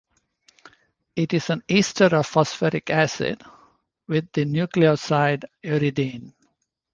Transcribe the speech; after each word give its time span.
It 1.15 1.31
is 1.31 1.51
an 1.51 1.61
ester 1.69 2.05
of 2.05 2.25
phosphoric 2.25 2.89
acid 2.89 3.43
with 4.07 4.31
the 4.31 4.45
nucleoside 4.45 5.43
uridine. 5.63 6.33